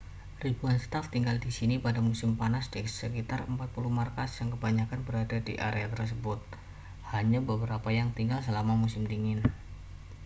ribuan 0.45 0.77
staf 0.85 1.05
tinggal 1.15 1.37
di 1.45 1.51
sini 1.57 1.75
pada 1.85 1.99
musim 2.09 2.31
panas 2.39 2.65
di 2.73 2.81
sekitar 2.99 3.41
4 3.45 3.53
puluh 3.75 3.91
markas 3.99 4.31
yang 4.41 4.49
kebanyakan 4.53 4.99
berada 5.07 5.37
di 5.47 5.53
area 5.67 5.85
tersebut 5.95 6.39
hanya 7.13 7.37
beberapa 7.49 7.89
yang 7.99 8.09
tinggal 8.17 8.39
selama 8.47 8.73
musim 8.83 9.03
dingin 9.11 9.39